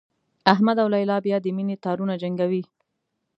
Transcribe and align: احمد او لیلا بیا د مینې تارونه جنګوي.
احمد 0.53 0.77
او 0.81 0.87
لیلا 0.93 1.17
بیا 1.25 1.37
د 1.41 1.45
مینې 1.55 1.75
تارونه 1.85 2.13
جنګوي. 2.21 2.63